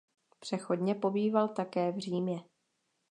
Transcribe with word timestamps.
Přechodně 0.39 0.95
pobýval 0.95 1.47
také 1.47 1.91
v 1.91 1.99
Římě. 1.99 2.43